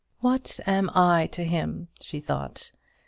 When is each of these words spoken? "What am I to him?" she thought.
"What 0.19 0.59
am 0.65 0.89
I 0.95 1.27
to 1.27 1.43
him?" 1.43 1.89
she 1.99 2.19
thought. 2.19 2.71